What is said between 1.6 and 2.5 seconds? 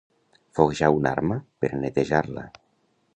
per a netejar-la.